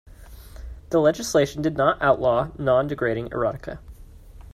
The 0.89 0.97
legislation 0.97 1.61
did 1.61 1.77
not 1.77 2.01
outlaw 2.01 2.47
non-degrading 2.57 3.29
erotica. 3.29 3.77